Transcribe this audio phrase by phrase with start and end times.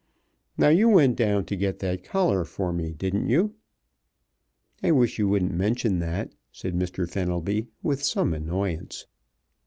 [0.57, 3.53] Now, you went down to get that collar for me, didn't you?"
[4.81, 7.07] "I wish you wouldn't mention that," said Mr.
[7.07, 9.05] Fenelby with some annoyance.